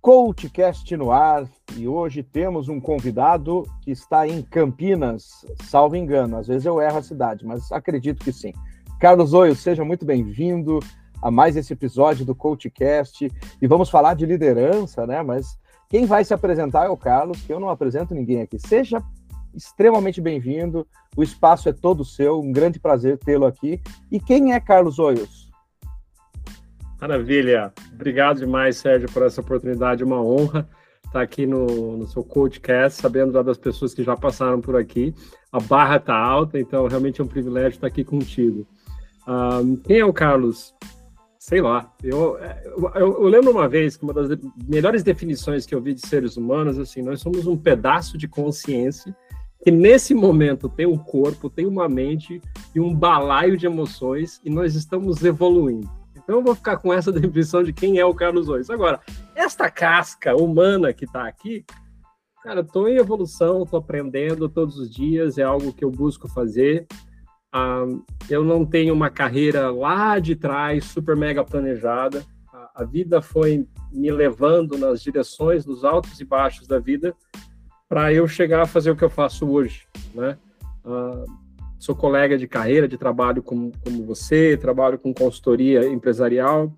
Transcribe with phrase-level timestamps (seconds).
[0.00, 6.46] CoachCast no ar e hoje temos um convidado que está em Campinas, salvo engano, às
[6.46, 8.52] vezes eu erro a cidade, mas acredito que sim.
[8.98, 10.78] Carlos Oio, seja muito bem-vindo
[11.22, 13.30] a mais esse episódio do CoachCast
[13.60, 15.22] e vamos falar de liderança, né?
[15.22, 15.58] Mas
[15.90, 18.58] quem vai se apresentar é o Carlos, que eu não apresento ninguém aqui.
[18.58, 19.02] Seja
[19.54, 23.82] extremamente bem-vindo, o espaço é todo seu, um grande prazer tê-lo aqui.
[24.10, 25.49] E quem é Carlos Oios?
[27.00, 27.72] Maravilha.
[27.94, 30.04] Obrigado demais, Sérgio, por essa oportunidade.
[30.04, 30.68] Uma honra
[31.06, 35.14] estar aqui no, no seu podcast, sabendo das pessoas que já passaram por aqui.
[35.50, 38.66] A barra está alta, então realmente é um privilégio estar aqui contigo.
[39.26, 40.74] Um, quem é o Carlos?
[41.38, 41.90] Sei lá.
[42.02, 42.38] Eu,
[42.94, 44.38] eu, eu, lembro uma vez que uma das
[44.68, 49.16] melhores definições que eu vi de seres humanos, assim, nós somos um pedaço de consciência
[49.62, 52.40] que nesse momento tem um corpo, tem uma mente
[52.74, 55.99] e um balaio de emoções e nós estamos evoluindo.
[56.30, 58.70] Então eu vou ficar com essa definição de quem é o Carlos Ois.
[58.70, 59.00] Agora,
[59.34, 61.64] esta casca humana que está aqui,
[62.44, 66.86] cara, estou em evolução, estou aprendendo todos os dias, é algo que eu busco fazer.
[67.52, 67.84] Ah,
[68.28, 72.24] eu não tenho uma carreira lá de trás, super mega planejada.
[72.54, 77.12] A, a vida foi me levando nas direções, nos altos e baixos da vida,
[77.88, 80.38] para eu chegar a fazer o que eu faço hoje, né?
[80.84, 81.24] Ah,
[81.80, 86.70] sou colega de carreira, de trabalho como, como você, trabalho com consultoria empresarial,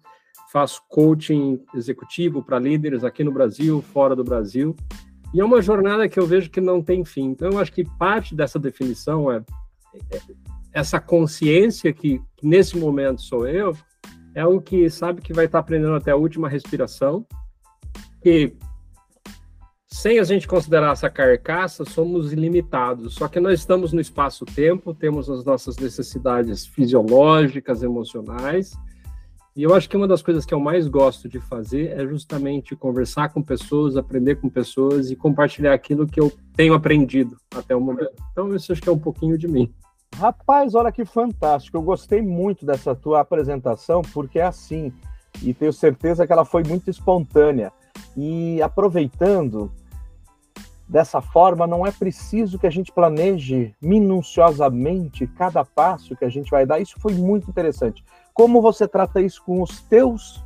[0.52, 4.76] faço coaching executivo para líderes aqui no Brasil, fora do Brasil,
[5.34, 7.24] e é uma jornada que eu vejo que não tem fim.
[7.24, 9.42] Então, eu acho que parte dessa definição é,
[10.12, 10.20] é
[10.72, 13.76] essa consciência que, nesse momento sou eu,
[14.34, 17.26] é o que sabe que vai estar aprendendo até a última respiração,
[18.22, 18.54] que
[19.92, 23.14] sem a gente considerar essa carcaça, somos ilimitados.
[23.14, 28.72] Só que nós estamos no espaço-tempo, temos as nossas necessidades fisiológicas, emocionais.
[29.54, 32.74] E eu acho que uma das coisas que eu mais gosto de fazer é justamente
[32.74, 37.80] conversar com pessoas, aprender com pessoas e compartilhar aquilo que eu tenho aprendido até o
[37.80, 38.12] momento.
[38.32, 39.70] Então, isso acho que é um pouquinho de mim.
[40.16, 41.76] Rapaz, olha que fantástico.
[41.76, 44.90] Eu gostei muito dessa tua apresentação, porque é assim,
[45.42, 47.70] e tenho certeza que ela foi muito espontânea.
[48.16, 49.70] E aproveitando,
[50.92, 56.50] Dessa forma, não é preciso que a gente planeje minuciosamente cada passo que a gente
[56.50, 56.80] vai dar.
[56.80, 58.04] Isso foi muito interessante.
[58.34, 60.44] Como você trata isso com os teus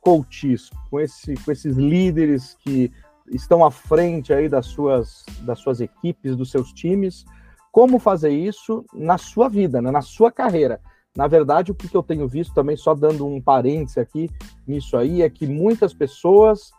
[0.00, 2.92] coaches, com, esse, com esses líderes que
[3.32, 7.24] estão à frente aí das suas, das suas equipes, dos seus times?
[7.72, 9.90] Como fazer isso na sua vida, né?
[9.90, 10.80] na sua carreira?
[11.16, 14.30] Na verdade, o que eu tenho visto também, só dando um parêntese aqui
[14.64, 16.70] nisso aí, é que muitas pessoas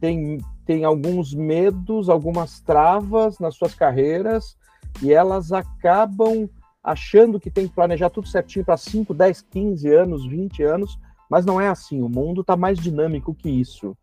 [0.00, 0.38] têm
[0.70, 4.56] têm alguns medos, algumas travas nas suas carreiras
[5.02, 6.48] e elas acabam
[6.80, 10.96] achando que tem que planejar tudo certinho para 5, 10, 15 anos, 20 anos,
[11.28, 12.00] mas não é assim.
[12.00, 13.96] O mundo está mais dinâmico que isso.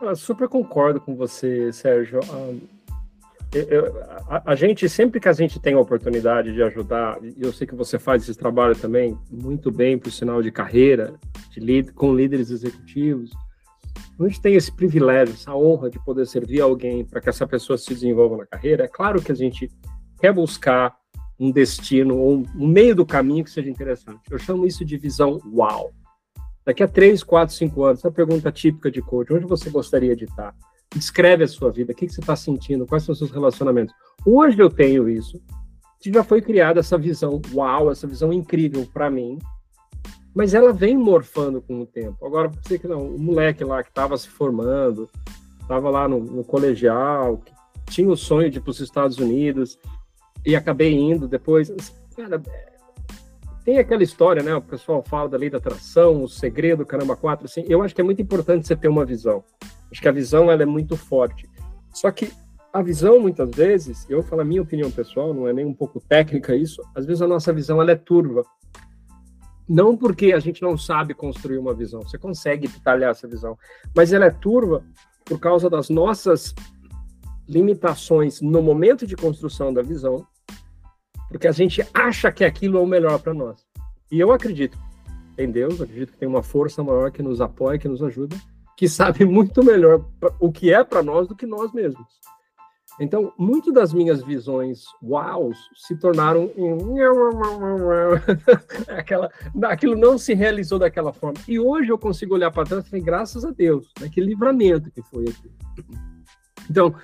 [0.00, 2.18] Eu super concordo com você, Sérgio.
[4.28, 7.64] Ah, a, gente, sempre que a gente tem a oportunidade de ajudar, e eu sei
[7.64, 11.14] que você faz esse trabalho também muito bem o sinal de carreira,
[11.50, 13.30] de, com líderes executivos,
[14.26, 17.78] a gente tem esse privilégio, essa honra de poder servir alguém para que essa pessoa
[17.78, 19.70] se desenvolva na carreira, é claro que a gente
[20.20, 20.94] quer buscar
[21.38, 24.20] um destino ou um meio do caminho que seja interessante.
[24.30, 25.90] Eu chamo isso de visão uau.
[26.64, 30.24] Daqui a três, quatro, cinco anos, essa pergunta típica de coach, onde você gostaria de
[30.24, 30.54] estar?
[30.94, 33.94] Descreve a sua vida, o que, que você está sentindo, quais são os seus relacionamentos.
[34.24, 35.42] Hoje eu tenho isso,
[36.04, 39.38] já foi criada essa visão uau, essa visão incrível para mim,
[40.34, 42.24] mas ela vem morfando com o tempo.
[42.24, 45.08] Agora, você que não, o moleque lá que estava se formando,
[45.60, 47.40] estava lá no, no, colegial,
[47.88, 49.78] tinha o sonho de ir para os Estados Unidos
[50.44, 51.70] e acabei indo depois.
[52.16, 52.42] Cara,
[53.64, 54.54] tem aquela história, né?
[54.54, 57.64] O pessoal fala da lei da atração, o segredo, caramba, quatro, assim.
[57.68, 59.44] Eu acho que é muito importante você ter uma visão.
[59.90, 61.48] Acho que a visão ela é muito forte.
[61.92, 62.32] Só que
[62.72, 66.00] a visão, muitas vezes, eu falo a minha opinião pessoal, não é nem um pouco
[66.00, 68.42] técnica isso, às vezes a nossa visão ela é turva.
[69.68, 73.56] Não porque a gente não sabe construir uma visão, você consegue detalhar essa visão,
[73.94, 74.84] mas ela é turva
[75.24, 76.54] por causa das nossas
[77.48, 80.26] limitações no momento de construção da visão,
[81.28, 83.64] porque a gente acha que aquilo é o melhor para nós.
[84.10, 84.78] E eu acredito
[85.38, 88.36] em Deus, acredito que tem uma força maior que nos apoia, que nos ajuda,
[88.76, 90.04] que sabe muito melhor
[90.38, 92.06] o que é para nós do que nós mesmos.
[93.00, 96.76] Então, muito das minhas visões wows se tornaram em...
[98.88, 99.30] aquela,
[99.64, 101.38] aquilo não se realizou daquela forma.
[101.48, 105.02] E hoje eu consigo olhar para trás e falar, graças a Deus, naquele livramento que
[105.02, 105.50] foi aqui.
[106.70, 106.94] Então,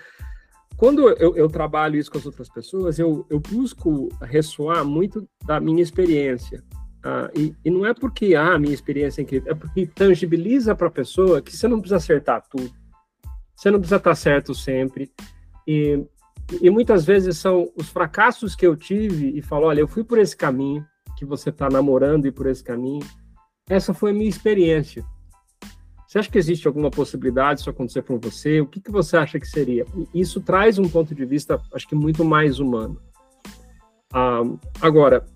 [0.76, 5.58] quando eu, eu, trabalho isso com as outras pessoas, eu, eu busco ressoar muito da
[5.58, 6.62] minha experiência.
[7.02, 10.74] Ah, e, e, não é porque ah, a minha experiência é incrível, é porque tangibiliza
[10.74, 12.70] para a pessoa que você não precisa acertar tudo,
[13.56, 15.10] você não precisa estar certo sempre.
[15.68, 16.02] E,
[16.62, 20.18] e muitas vezes são os fracassos que eu tive e falo: olha, eu fui por
[20.18, 20.82] esse caminho,
[21.14, 23.06] que você está namorando e por esse caminho.
[23.68, 25.04] Essa foi a minha experiência.
[26.06, 28.62] Você acha que existe alguma possibilidade disso acontecer com você?
[28.62, 29.84] O que, que você acha que seria?
[30.14, 32.98] Isso traz um ponto de vista, acho que muito mais humano.
[34.10, 34.40] Ah,
[34.80, 35.26] agora,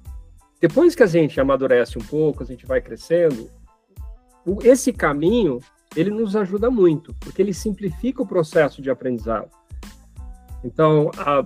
[0.62, 3.50] depois que a gente amadurece um pouco, a gente vai crescendo,
[4.64, 5.58] esse caminho
[5.94, 9.50] ele nos ajuda muito, porque ele simplifica o processo de aprendizado.
[10.64, 11.44] Então, a,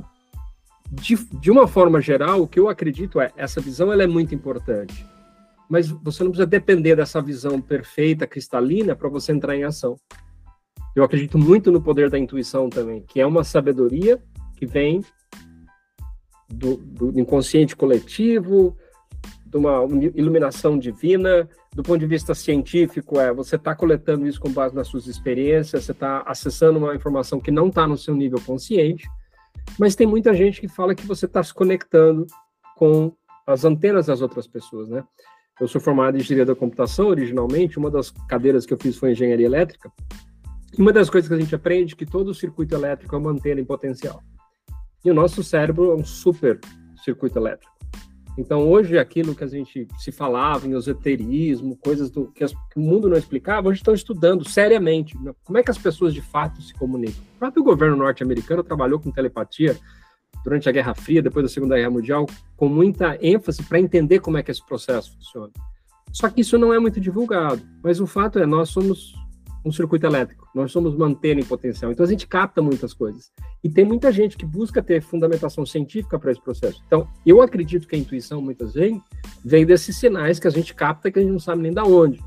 [0.90, 4.34] de, de, uma forma geral, o que eu acredito é essa visão ela é muito
[4.34, 5.06] importante,
[5.68, 9.96] mas você não precisa depender dessa visão perfeita, cristalina, para você entrar em ação.
[10.94, 14.22] Eu acredito muito no poder da intuição também, que é uma sabedoria
[14.56, 15.02] que vem
[16.48, 18.76] do, do inconsciente coletivo,
[19.56, 19.82] de uma
[20.14, 24.87] iluminação divina, do ponto de vista científico, é você está coletando isso com base nas
[24.87, 29.08] suas experiências, você está acessando uma informação que não está no seu nível consciente,
[29.79, 32.26] mas tem muita gente que fala que você está se conectando
[32.76, 33.12] com
[33.47, 35.03] as antenas das outras pessoas, né?
[35.58, 39.12] Eu sou formado em engenharia da computação originalmente, uma das cadeiras que eu fiz foi
[39.12, 39.91] engenharia elétrica,
[40.76, 43.31] e uma das coisas que a gente aprende é que todo circuito elétrico é uma
[43.31, 44.23] antena em potencial.
[45.03, 46.61] E o nosso cérebro é um super
[47.03, 47.75] circuito elétrico.
[48.38, 52.76] Então, hoje, aquilo que a gente se falava em esoterismo, coisas do, que, as, que,
[52.76, 55.32] o mundo não explicava, hoje estão estudando seriamente né?
[55.42, 57.22] como é que as pessoas de fato se comunicam.
[57.36, 59.76] O próprio governo norte-americano trabalhou com telepatia
[60.44, 64.36] durante a Guerra Fria, depois da Segunda Guerra Mundial, com muita ênfase para entender como
[64.36, 65.50] é que esse processo funciona.
[66.12, 69.14] Só que isso não é muito divulgado, mas o fato é, nós somos
[69.66, 70.48] um circuito elétrico.
[70.54, 71.90] Nós somos manter em potencial.
[71.90, 73.32] Então a gente capta muitas coisas.
[73.64, 76.80] E tem muita gente que busca ter fundamentação científica para esse processo.
[76.86, 79.00] Então, eu acredito que a intuição muitas vezes
[79.44, 82.22] vem desses sinais que a gente capta que a gente não sabe nem da onde.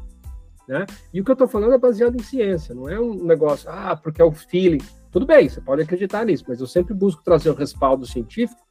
[0.68, 0.86] Né?
[1.14, 3.96] E o que eu estou falando é baseado em ciência, não é um negócio, ah,
[3.96, 4.82] porque é o feeling.
[5.10, 8.62] Tudo bem, você pode acreditar nisso, mas eu sempre busco trazer o respaldo científico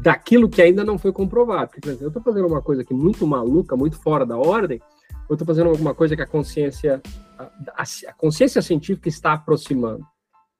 [0.00, 1.66] daquilo que ainda não foi comprovado.
[1.66, 4.80] Porque, por exemplo, eu estou fazendo uma coisa aqui muito maluca, muito fora da ordem,
[5.30, 7.00] ou estou fazendo alguma coisa que a consciência,
[7.38, 10.04] a, a, consciência científica está aproximando.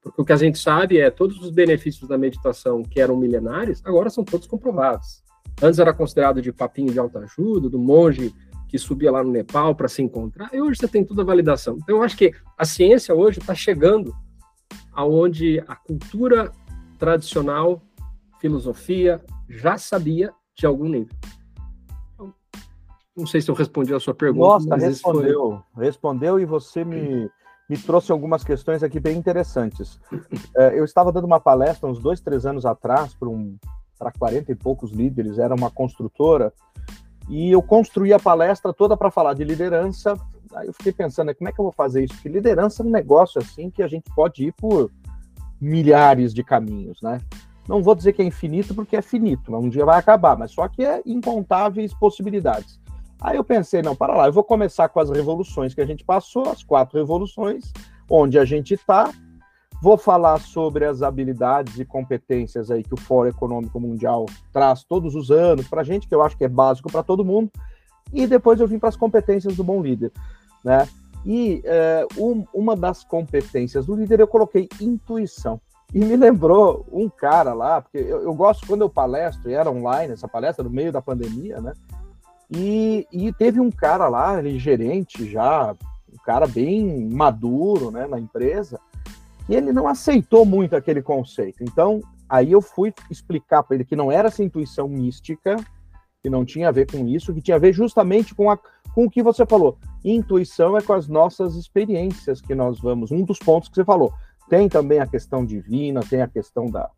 [0.00, 3.82] Porque o que a gente sabe é todos os benefícios da meditação que eram milenares,
[3.84, 5.24] agora são todos comprovados.
[5.60, 8.32] Antes era considerado de papinho de autoajuda, do monge
[8.68, 11.76] que subia lá no Nepal para se encontrar, e hoje você tem toda a validação.
[11.82, 14.14] Então, eu acho que a ciência hoje está chegando
[14.92, 16.52] aonde a cultura
[16.96, 17.82] tradicional,
[18.40, 21.16] filosofia, já sabia de algum nível.
[23.16, 24.46] Não sei se eu respondi a sua pergunta.
[24.46, 25.62] Nossa, respondeu.
[25.74, 25.84] Foi...
[25.84, 27.28] Respondeu e você me,
[27.68, 29.98] me trouxe algumas questões aqui bem interessantes.
[30.56, 33.56] É, eu estava dando uma palestra uns dois, três anos atrás para um,
[34.18, 36.52] 40 e poucos líderes, era uma construtora,
[37.28, 40.18] e eu construí a palestra toda para falar de liderança.
[40.54, 42.14] Aí eu fiquei pensando, né, como é que eu vou fazer isso?
[42.14, 44.90] Porque liderança é um negócio assim que a gente pode ir por
[45.60, 47.20] milhares de caminhos, né?
[47.68, 50.66] Não vou dizer que é infinito, porque é finito, um dia vai acabar, mas só
[50.66, 52.80] que é incontáveis possibilidades.
[53.20, 56.04] Aí eu pensei, não, para lá, eu vou começar com as revoluções que a gente
[56.04, 57.72] passou, as quatro revoluções,
[58.08, 59.10] onde a gente está.
[59.82, 65.14] Vou falar sobre as habilidades e competências aí que o Fórum Econômico Mundial traz todos
[65.14, 67.50] os anos para a gente, que eu acho que é básico para todo mundo.
[68.12, 70.12] E depois eu vim para as competências do bom líder,
[70.64, 70.88] né?
[71.24, 75.60] E é, um, uma das competências do líder eu coloquei intuição.
[75.92, 79.70] E me lembrou um cara lá, porque eu, eu gosto quando eu palestro, e era
[79.70, 81.72] online essa palestra, no meio da pandemia, né?
[82.50, 85.72] E, e teve um cara lá, ele gerente já,
[86.12, 88.80] um cara bem maduro né, na empresa,
[89.48, 91.62] e ele não aceitou muito aquele conceito.
[91.62, 95.56] Então, aí eu fui explicar para ele que não era essa intuição mística,
[96.22, 98.58] que não tinha a ver com isso, que tinha a ver justamente com, a,
[98.94, 99.78] com o que você falou.
[100.04, 103.10] Intuição é com as nossas experiências que nós vamos.
[103.10, 104.12] Um dos pontos que você falou.
[104.48, 106.90] Tem também a questão divina, tem a questão da,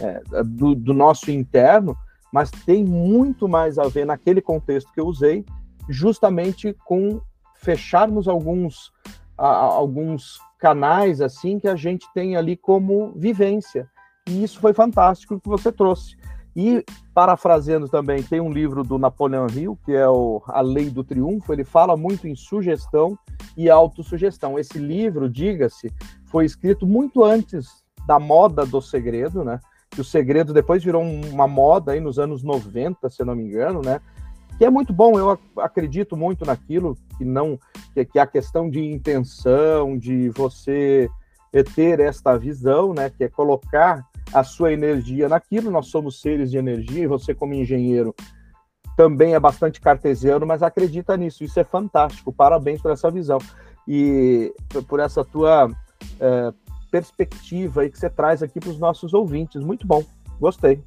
[0.00, 1.96] é, do, do nosso interno,
[2.32, 5.44] mas tem muito mais a ver naquele contexto que eu usei,
[5.88, 7.20] justamente com
[7.56, 8.92] fecharmos alguns,
[9.36, 13.88] a, alguns canais assim que a gente tem ali como vivência.
[14.28, 16.16] E isso foi fantástico que você trouxe.
[16.54, 16.84] E,
[17.14, 21.52] parafraseando também, tem um livro do Napoleão Hill, que é o A Lei do Triunfo,
[21.52, 23.16] ele fala muito em sugestão
[23.56, 24.58] e autossugestão.
[24.58, 25.92] Esse livro, diga-se,
[26.26, 29.60] foi escrito muito antes da moda do segredo, né?
[29.90, 33.82] Que o segredo depois virou uma moda aí nos anos 90, se não me engano,
[33.82, 34.00] né?
[34.56, 37.58] Que é muito bom, eu acredito muito naquilo, que não
[37.94, 41.08] que, que é a questão de intenção, de você
[41.74, 43.10] ter esta visão, né?
[43.10, 45.70] Que é colocar a sua energia naquilo.
[45.70, 48.14] Nós somos seres de energia e você como engenheiro
[48.96, 51.42] também é bastante cartesiano, mas acredita nisso.
[51.42, 52.32] Isso é fantástico.
[52.32, 53.38] Parabéns por essa visão
[53.88, 54.54] e
[54.86, 55.70] por essa tua
[56.20, 56.52] é,
[56.90, 59.62] perspectiva aí que você traz aqui para os nossos ouvintes.
[59.62, 60.04] Muito bom,
[60.40, 60.82] gostei.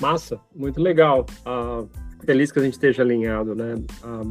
[0.00, 1.24] Massa, muito legal.
[1.44, 1.84] Ah,
[2.24, 3.74] feliz que a gente esteja alinhado, né?
[4.02, 4.22] Ah,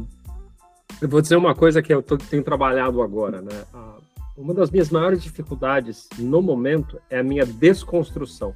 [1.00, 3.64] eu vou dizer uma coisa que eu tô, tenho trabalhado agora, né?
[3.72, 3.96] Ah,
[4.36, 8.54] uma das minhas maiores dificuldades no momento é a minha desconstrução.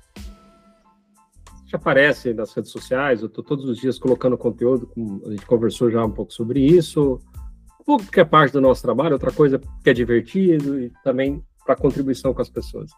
[1.67, 4.91] Já aparece nas redes sociais, eu estou todos os dias colocando conteúdo,
[5.27, 7.21] a gente conversou já um pouco sobre isso,
[7.88, 11.75] pouco que é parte do nosso trabalho, outra coisa que é divertido e também para
[11.75, 12.90] contribuição com as pessoas.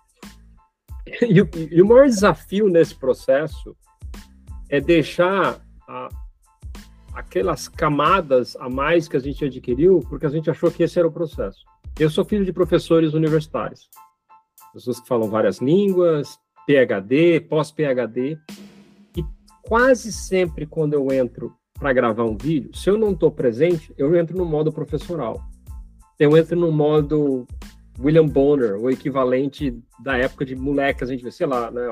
[1.07, 3.77] E, e, o maior desafio nesse processo
[4.69, 6.09] é deixar a,
[7.15, 11.07] aquelas camadas a mais que a gente adquiriu, porque a gente achou que esse era
[11.07, 11.65] o processo.
[11.97, 13.89] Eu sou filho de professores universitários,
[14.73, 18.37] pessoas que falam várias línguas, PhD, pós-PhD,
[19.17, 19.25] e
[19.63, 24.15] quase sempre quando eu entro para gravar um vídeo, se eu não estou presente, eu
[24.15, 25.43] entro no modo professoral.
[26.19, 27.47] Eu entro no modo
[27.99, 31.83] William Bonner, o equivalente da época de moleque, a gente vê, sei lá, né?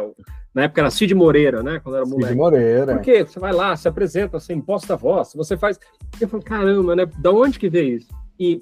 [0.55, 1.81] Na época era Cid Moreira, né?
[1.83, 2.29] Quando era moleque.
[2.29, 2.95] Cid Moreira.
[2.95, 5.81] Porque você vai lá, se apresenta, você imposta a voz, você faz.
[6.21, 7.07] Eu falo, caramba, né?
[7.19, 8.09] Da onde que veio isso?
[8.39, 8.61] E,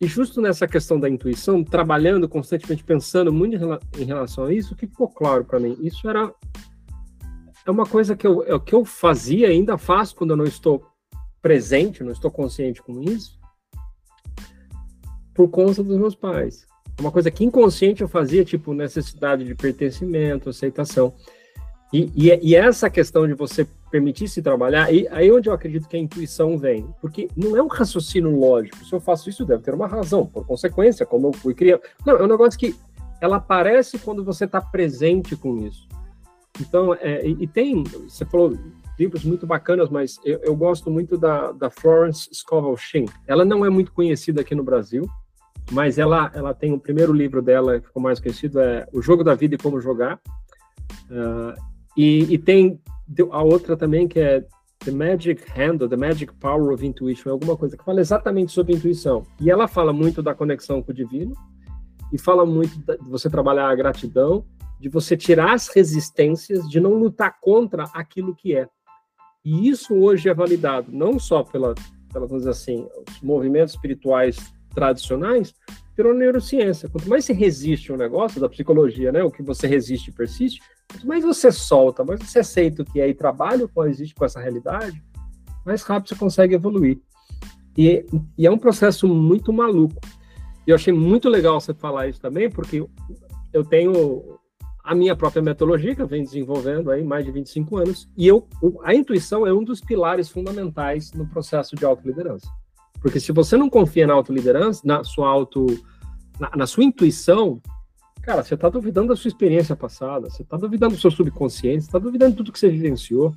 [0.00, 3.56] e justo nessa questão da intuição, trabalhando constantemente, pensando muito
[3.96, 5.76] em relação a isso, o que ficou claro para mim?
[5.80, 6.32] Isso era.
[7.66, 10.86] É uma coisa que eu, é, que eu fazia, ainda faço quando eu não estou
[11.42, 13.36] presente, não estou consciente com isso
[15.36, 16.66] por conta dos meus pais.
[16.98, 21.12] Uma coisa que inconsciente eu fazia, tipo, necessidade de pertencimento, aceitação.
[21.92, 25.52] E, e, e essa questão de você permitir se trabalhar, e aí é onde eu
[25.52, 26.88] acredito que a intuição vem.
[27.02, 28.82] Porque não é um raciocínio lógico.
[28.84, 31.82] Se eu faço isso, deve ter uma razão, por consequência, como eu fui criado.
[32.04, 32.74] Não, é um negócio que
[33.20, 35.86] ela aparece quando você está presente com isso.
[36.60, 38.56] Então, é, e, e, tem, você falou
[38.98, 43.06] livros muito bacanas, mas eu, eu gosto muito da, da Florence Scovel Shinn.
[43.26, 45.06] Ela não é muito conhecida aqui no Brasil,
[45.70, 49.22] mas ela, ela tem o primeiro livro dela, que ficou mais conhecido, é O Jogo
[49.22, 50.20] da Vida e Como Jogar.
[51.10, 51.60] Uh,
[51.96, 52.80] e, e, tem
[53.30, 54.44] a outra também, que é
[54.84, 58.74] The Magic Handle, The Magic Power of Intuition, é alguma coisa que fala exatamente sobre
[58.74, 59.24] intuição.
[59.40, 61.34] E ela fala muito da conexão com o divino,
[62.12, 64.44] e fala muito de você trabalhar a gratidão,
[64.78, 68.68] de você tirar as resistências, de não lutar contra aquilo que é.
[69.44, 71.74] E isso hoje é validado não só pela,
[72.12, 74.36] pela vamos dizer assim, os movimentos espirituais
[74.74, 75.54] tradicionais,
[75.96, 76.88] virou neurociência.
[76.88, 80.60] Quanto mais você resiste ao negócio da psicologia, né, o que você resiste e persiste,
[80.90, 84.24] quanto mais você solta, mais você aceita o que é e trabalha com existe com
[84.24, 85.02] essa realidade,
[85.64, 87.00] mais rápido você consegue evoluir.
[87.76, 88.04] E,
[88.36, 90.00] e é um processo muito maluco.
[90.66, 92.84] E eu achei muito legal você falar isso também, porque
[93.52, 94.38] eu tenho
[94.86, 98.46] a minha própria metodologia, que eu venho desenvolvendo aí mais de 25 anos, e eu,
[98.84, 102.48] a intuição é um dos pilares fundamentais no processo de autoliderança.
[103.02, 105.66] Porque se você não confia na autoliderança, na sua auto,
[106.38, 107.60] na, na sua intuição,
[108.22, 111.88] cara, você está duvidando da sua experiência passada, você está duvidando do seu subconsciente, você
[111.88, 113.34] está duvidando de tudo que você vivenciou.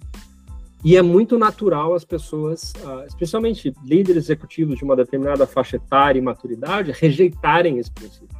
[0.85, 6.19] E é muito natural as pessoas, uh, especialmente líderes executivos de uma determinada faixa etária
[6.19, 8.38] e maturidade, rejeitarem esse princípio.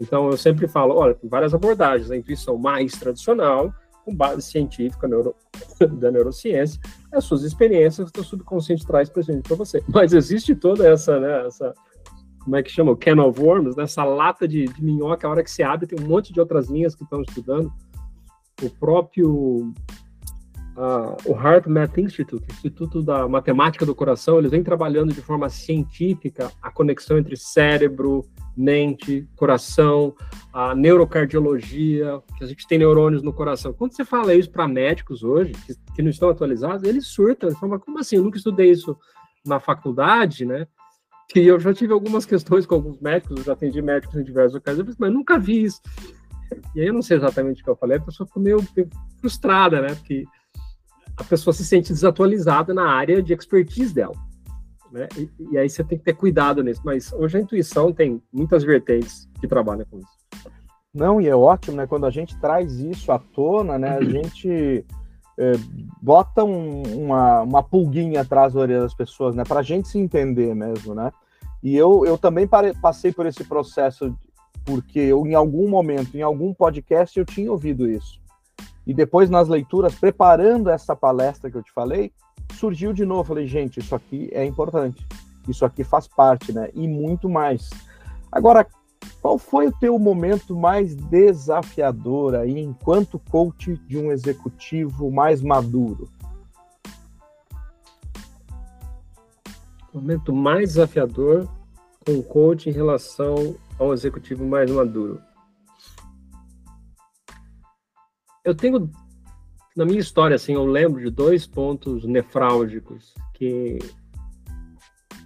[0.00, 2.10] Então, eu sempre falo, olha, tem várias abordagens.
[2.10, 3.72] A intuição mais tradicional,
[4.04, 5.34] com base científica neuro,
[5.98, 6.80] da neurociência,
[7.12, 9.82] as suas experiências que o subconsciente traz presente para você.
[9.88, 11.72] Mas existe toda essa, né, essa,
[12.42, 12.92] como é que chama?
[12.92, 15.86] O can of worms, né, essa lata de, de minhoca, a hora que se abre,
[15.86, 17.72] tem um monte de outras linhas que estão estudando.
[18.62, 19.72] O próprio
[20.76, 25.48] Uh, o Heart Math Institute, Instituto da Matemática do Coração, eles vêm trabalhando de forma
[25.48, 28.24] científica a conexão entre cérebro,
[28.56, 30.14] mente, coração,
[30.52, 33.72] a neurocardiologia, que a gente tem neurônios no coração.
[33.72, 37.58] Quando você fala isso para médicos hoje, que, que, não estão atualizados, eles surtam, eles
[37.58, 38.16] falam, como assim?
[38.16, 38.96] Eu nunca estudei isso
[39.44, 40.66] na faculdade, né?
[41.28, 44.54] Que eu já tive algumas questões com alguns médicos, eu já atendi médicos em diversas
[44.54, 45.80] ocasiões, mas nunca vi isso.
[46.74, 48.88] E aí eu não sei exatamente o que eu falei, a pessoa ficou meio, meio
[49.20, 49.94] frustrada, né?
[49.94, 50.24] Porque
[51.16, 54.14] a pessoa se sente desatualizada na área de expertise dela.
[54.94, 55.08] Né?
[55.18, 56.80] E, e, aí você tem que ter cuidado nisso.
[56.84, 60.52] Mas hoje a intuição tem muitas vertentes que trabalham com isso.
[60.94, 61.84] Não, e é ótimo, né?
[61.84, 63.98] Quando a gente traz isso à tona, né?
[63.98, 64.86] A gente
[65.36, 65.52] é,
[66.00, 69.42] bota um, uma, uma pulguinha atrás da orelha das pessoas, né?
[69.42, 71.10] Para a gente se entender mesmo, né?
[71.60, 72.48] E eu, eu também
[72.80, 74.16] passei por esse processo
[74.64, 78.22] porque eu, em algum momento, em algum podcast, eu tinha ouvido isso.
[78.86, 82.12] E depois, nas leituras, preparando essa palestra que eu te falei,
[82.52, 83.24] surgiu de novo.
[83.24, 85.06] Falei, gente, isso aqui é importante.
[85.48, 86.70] Isso aqui faz parte, né?
[86.74, 87.70] E muito mais.
[88.30, 88.66] Agora,
[89.24, 96.10] Qual foi o teu momento mais desafiador aí enquanto coach de um executivo mais maduro?
[99.94, 101.48] Momento mais desafiador
[102.04, 105.22] com o coach em relação ao executivo mais maduro.
[108.44, 108.90] Eu tenho
[109.76, 113.78] na minha história assim, eu lembro de dois pontos nefrálgicos que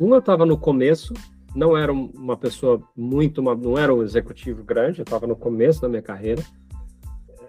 [0.01, 1.13] um eu estava no começo,
[1.55, 5.89] não era uma pessoa muito, não era um executivo grande, eu estava no começo da
[5.89, 6.43] minha carreira.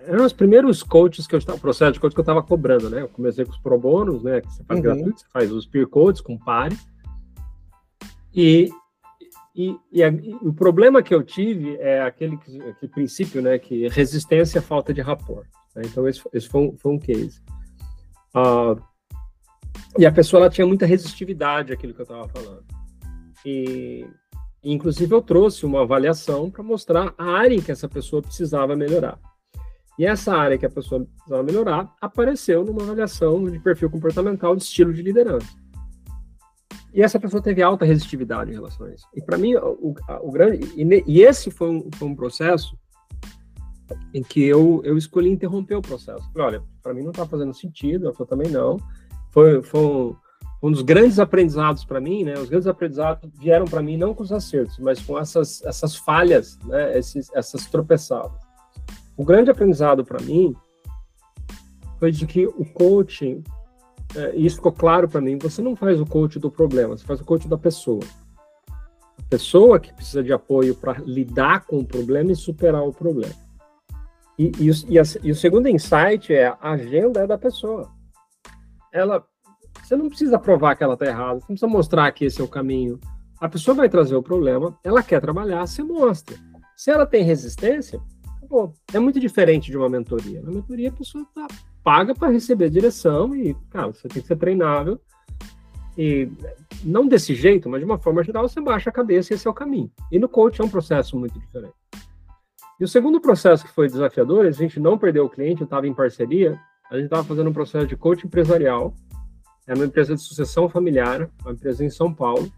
[0.02, 3.02] Eram os primeiros coaches que eu estava, processo de coach que eu estava cobrando, né?
[3.02, 4.42] Eu comecei com os pro bônus, né?
[4.42, 4.84] Que você faz uhum.
[4.84, 6.80] gratuito, você faz os peer coaches com pares.
[8.34, 8.70] E,
[9.56, 13.60] e, e, a, e, o problema que eu tive é aquele, aquele princípio, né?
[13.60, 15.48] Que resistência é falta de rapport.
[15.76, 15.84] Né?
[15.86, 17.42] Então, esse, esse foi, um, foi um case.
[18.36, 18.82] Uh,
[19.98, 22.64] e a pessoa ela tinha muita resistividade àquilo que eu estava falando.
[23.46, 24.06] E,
[24.64, 29.20] inclusive, eu trouxe uma avaliação para mostrar a área em que essa pessoa precisava melhorar.
[29.98, 34.64] E essa área que a pessoa precisava melhorar apareceu numa avaliação de perfil comportamental de
[34.64, 35.48] estilo de liderança.
[36.94, 39.06] E essa pessoa teve alta resistividade em relação a isso.
[39.14, 40.66] E para mim, o, o, grande.
[40.76, 42.78] E, e esse foi um, foi um processo
[44.14, 46.30] em que eu, eu escolhi interromper o processo.
[46.32, 48.78] Falei, olha, para mim não está fazendo sentido, eu também não.
[49.32, 50.16] Foi, foi um,
[50.62, 52.34] um dos grandes aprendizados para mim, né?
[52.34, 56.58] Os grandes aprendizados vieram para mim não com os acertos, mas com essas, essas falhas,
[56.66, 56.98] né?
[56.98, 58.32] Esses, essas tropeçadas.
[59.16, 60.56] O grande aprendizado para mim
[62.00, 63.44] foi de que o coaching,
[64.16, 67.06] é, e isso ficou claro para mim, você não faz o coach do problema, você
[67.06, 68.04] faz o coach da pessoa.
[69.18, 73.36] A pessoa que precisa de apoio para lidar com o problema e superar o problema.
[74.40, 77.92] E, e, e, a, e, o segundo insight é a agenda é da pessoa.
[78.94, 79.22] Ela,
[79.84, 82.44] você não precisa provar que ela está errada, você não precisa mostrar que esse é
[82.44, 82.98] o caminho.
[83.38, 86.38] A pessoa vai trazer o problema, ela quer trabalhar, você mostra.
[86.78, 88.00] Se ela tem resistência,
[88.94, 90.42] é muito diferente de uma mentoria.
[90.42, 91.46] Na mentoria a pessoa tá,
[91.84, 95.02] paga para receber direção e, cara, você tem que ser treinável.
[95.98, 96.32] E
[96.82, 99.52] não desse jeito, mas de uma forma geral, você baixa a cabeça e esse é
[99.52, 99.92] o caminho.
[100.10, 101.79] E no coach é um processo muito diferente.
[102.80, 105.94] E o segundo processo que foi desafiador, a gente não perdeu o cliente, estava em
[105.94, 106.58] parceria,
[106.90, 108.94] a gente estava fazendo um processo de coaching empresarial,
[109.68, 112.50] é uma empresa de sucessão familiar, uma empresa em São Paulo,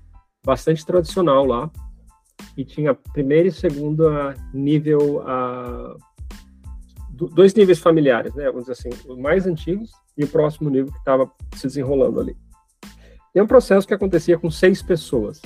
[0.46, 1.72] bastante tradicional lá,
[2.56, 4.08] e tinha primeiro e segundo
[4.54, 5.98] nível, uh,
[7.34, 11.00] dois níveis familiares, né, vamos dizer assim, os mais antigos e o próximo nível que
[11.00, 12.38] estava se desenrolando ali.
[13.34, 15.42] E é um processo que acontecia com seis pessoas,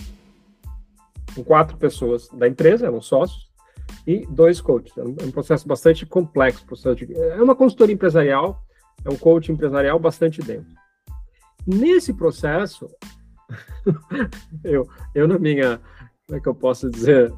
[1.34, 3.45] com quatro pessoas da empresa, eram sócios,
[4.06, 4.98] e dois coaches.
[4.98, 6.66] É um, é processo bastante complexo.
[6.66, 8.64] Processo é uma consultoria empresarial,
[9.04, 10.74] é um coach empresarial bastante dentro.
[11.66, 12.88] Nesse processo,
[14.64, 15.80] eu, eu na minha,
[16.28, 17.34] como é que eu posso dizer,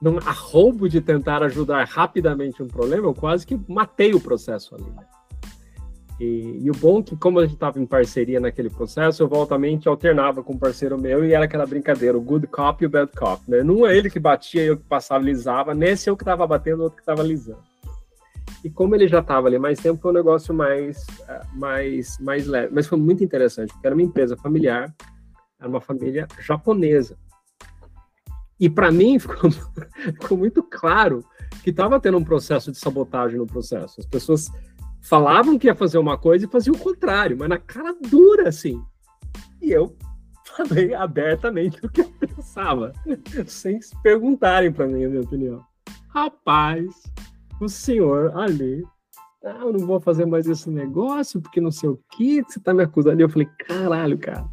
[0.00, 4.92] num arrobo de tentar ajudar rapidamente um problema, eu quase que matei o processo ali.
[6.22, 9.28] E, e, o bom é que, como a gente estava em parceria naquele processo, eu
[9.28, 12.90] voltamente alternava com um parceiro meu e era aquela brincadeira, o good cop e o
[12.90, 13.64] bad cop, né?
[13.64, 16.82] Não é ele que batia, eu que passava, lisava, nesse eu que estava batendo, o
[16.84, 17.64] outro que estava lisando.
[18.62, 22.46] E como ele já estava ali mais tempo, foi um negócio mais, eh, mais, mais
[22.46, 22.72] leve.
[22.72, 24.94] Mas foi muito interessante, porque era uma empresa familiar,
[25.58, 27.18] era uma família japonesa.
[28.60, 31.24] E para mim ficou, ficou muito claro
[31.64, 33.98] que estava tendo um processo de sabotagem no processo.
[33.98, 34.48] As pessoas
[35.02, 38.80] falavam que ia fazer uma coisa e faziam o contrário, mas na cara dura, assim.
[39.60, 39.94] E eu
[40.56, 42.92] falei abertamente o que eu pensava,
[43.46, 45.62] sem se perguntarem para mim a minha opinião.
[46.08, 47.02] Rapaz,
[47.60, 48.84] o senhor ali,
[49.44, 52.72] ah, eu não vou fazer mais esse negócio porque não sei o que, você tá
[52.72, 53.20] me acusando.
[53.20, 54.44] E eu falei, caralho, cara,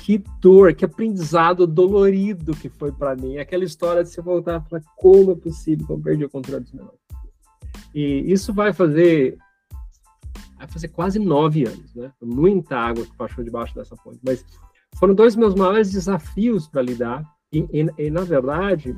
[0.00, 3.38] que dor, que aprendizado dolorido que foi para mim.
[3.38, 6.72] Aquela história de você voltar falar, como é possível que eu perdi o controle dos
[6.72, 7.00] negócios.
[7.94, 9.38] E isso vai fazer
[10.64, 12.10] vai fazer quase nove anos, né?
[12.22, 14.18] Muita água que passou debaixo dessa ponte.
[14.22, 14.44] Mas
[14.96, 17.22] foram dois meus maiores desafios para lidar.
[17.52, 18.96] E, e, e, na verdade,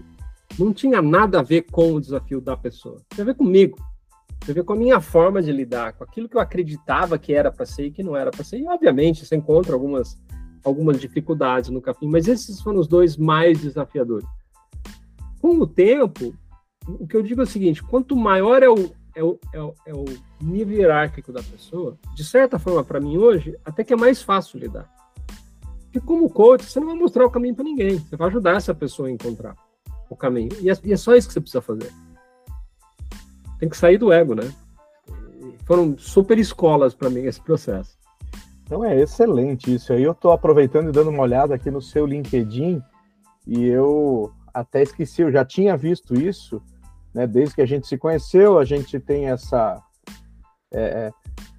[0.59, 3.03] não tinha nada a ver com o desafio da pessoa.
[3.13, 3.79] Tinha a ver comigo.
[4.41, 7.33] Tinha a ver com a minha forma de lidar, com aquilo que eu acreditava que
[7.33, 8.59] era para ser e que não era para ser.
[8.59, 10.19] E, obviamente, você encontra algumas,
[10.65, 14.27] algumas dificuldades no caminho, mas esses foram os dois mais desafiadores.
[15.41, 16.35] Com o tempo,
[16.87, 19.75] o que eu digo é o seguinte: quanto maior é o, é o, é o,
[19.87, 20.05] é o
[20.41, 24.61] nível hierárquico da pessoa, de certa forma, para mim hoje, até que é mais fácil
[24.61, 24.89] lidar.
[25.85, 28.75] Porque como coach, você não vai mostrar o caminho para ninguém, você vai ajudar essa
[28.75, 29.57] pessoa a encontrar
[30.11, 30.51] o caminho.
[30.61, 31.91] E é, e é, só isso que você precisa fazer.
[33.59, 34.53] Tem que sair do ego, né?
[35.65, 37.97] Foram super escolas para mim esse processo.
[38.65, 40.03] Então é excelente isso aí.
[40.03, 42.83] Eu estou aproveitando e dando uma olhada aqui no seu LinkedIn
[43.47, 46.61] e eu até esqueci, eu já tinha visto isso,
[47.17, 47.27] né?
[47.27, 49.83] Desde que a gente se conheceu, a gente tem essa
[50.71, 51.13] é, é,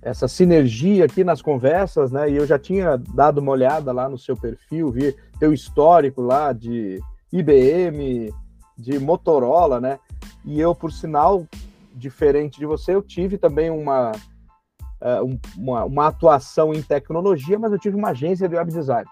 [0.04, 2.30] essa sinergia aqui nas conversas, né?
[2.30, 6.54] E eu já tinha dado uma olhada lá no seu perfil, vi teu histórico lá
[6.54, 7.02] de
[7.34, 8.32] IBM,
[8.78, 10.00] de Motorola, né?
[10.46, 11.48] E eu, por sinal,
[11.96, 17.80] diferente de você, eu tive também uma, uh, uma, uma, atuação em tecnologia, mas eu
[17.80, 19.10] tive uma agência de web design.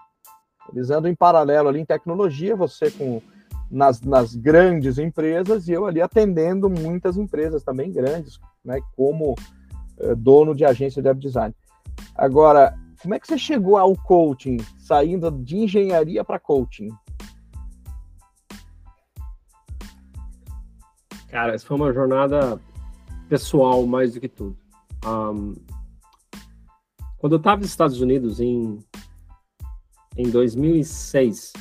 [0.72, 3.20] Eles andam em paralelo ali em tecnologia, você com
[3.70, 9.34] nas, nas grandes empresas e eu ali atendendo muitas empresas também grandes, né, como
[9.98, 11.54] uh, dono de agência de web design.
[12.14, 16.88] Agora, como é que você chegou ao coaching, saindo de engenharia para coaching?
[21.28, 22.60] Cara, essa foi uma jornada
[23.28, 24.56] pessoal mais do que tudo.
[25.04, 25.54] Um,
[27.18, 28.78] quando eu estava nos Estados Unidos em,
[30.16, 31.52] em 2006,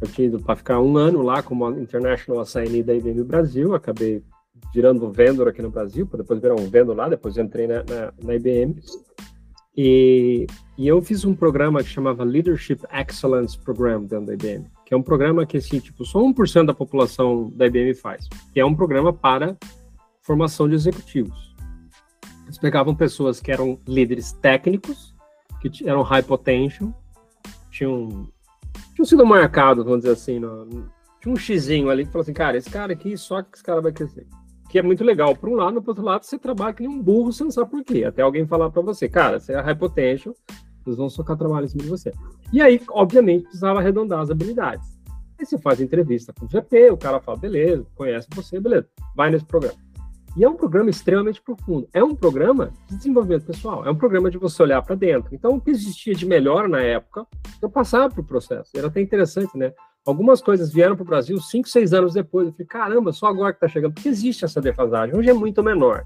[0.00, 4.22] eu tinha ido para ficar um ano lá como International Assignee da IBM Brasil, acabei
[4.74, 8.12] virando vendedor aqui no Brasil, para depois virar um vendedor lá, depois entrei na, na,
[8.22, 8.80] na IBM.
[9.76, 10.46] E,
[10.78, 14.96] e, eu fiz um programa que chamava Leadership Excellence Program dentro da IBM, que é
[14.96, 18.74] um programa que, assim, tipo, só 1% da população da IBM faz, que é um
[18.74, 19.56] programa para
[20.22, 21.54] formação de executivos.
[22.44, 25.14] Eles pegavam pessoas que eram líderes técnicos,
[25.60, 26.94] que eram high potential,
[27.70, 28.28] tinham,
[28.96, 30.66] tinham sido marcados, vamos dizer assim, no,
[31.20, 33.80] tinha um xizinho ali que falou assim, cara, esse cara aqui, só que esse cara
[33.80, 34.26] vai crescer
[34.68, 35.34] que é muito legal.
[35.34, 37.70] Por um lado, por outro lado, você trabalha que nem um burro, você não sabe
[37.70, 38.04] por quê.
[38.04, 40.34] Até alguém falar para você, cara, você é high potential,
[40.86, 42.12] eles vão socar trabalho em cima de você.
[42.52, 44.96] E aí, obviamente, precisava arredondar as habilidades.
[45.38, 49.30] Aí você faz entrevista com o GP, o cara fala, beleza, conhece você, beleza, vai
[49.30, 49.78] nesse programa.
[50.36, 51.88] E é um programa extremamente profundo.
[51.94, 55.34] É um programa de desenvolvimento pessoal, é um programa de você olhar para dentro.
[55.34, 57.26] Então, o que existia de melhor na época,
[57.62, 58.70] eu passava para o processo.
[58.76, 59.72] Era até interessante, né?
[60.04, 62.48] Algumas coisas vieram para o Brasil cinco, seis anos depois.
[62.48, 63.94] Eu falei, caramba, só agora que está chegando.
[63.94, 65.16] Porque existe essa defasagem.
[65.16, 66.04] Hoje é muito menor.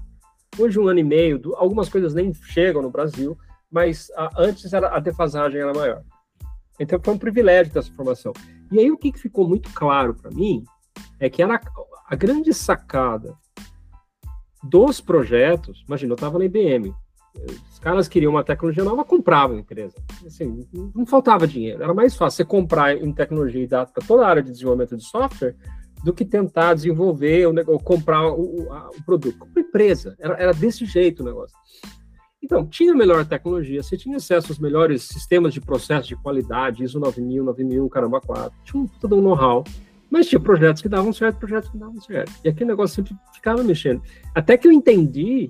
[0.57, 3.37] Hoje, um ano e meio, algumas coisas nem chegam no Brasil,
[3.69, 6.03] mas a, antes era, a defasagem era maior.
[6.79, 8.31] Então, foi um privilégio ter essa formação.
[8.71, 10.63] E aí, o que ficou muito claro para mim
[11.19, 11.59] é que era
[12.07, 13.37] a grande sacada
[14.63, 15.83] dos projetos.
[15.87, 16.93] Imagina, eu estava na IBM,
[17.71, 19.95] os caras queriam uma tecnologia nova, compravam a empresa.
[20.25, 21.81] Assim, não faltava dinheiro.
[21.81, 24.97] Era mais fácil você comprar em tecnologia e dar para toda a área de desenvolvimento
[24.97, 25.55] de software
[26.03, 29.37] do que tentar desenvolver ou, ou comprar o, o, a, o, produto.
[29.37, 30.15] Compra empresa.
[30.19, 31.55] Era, era desse jeito o negócio.
[32.43, 36.99] Então, tinha melhor tecnologia, você tinha acesso aos melhores sistemas de processo de qualidade, ISO
[36.99, 39.63] 9000, 9001, caramba 4, tinha um, todo um know-how,
[40.11, 42.33] mas tinha projetos que davam certo, projetos que davam certo.
[42.43, 44.03] E aquele negócio sempre ficava mexendo.
[44.35, 45.49] Até que eu entendi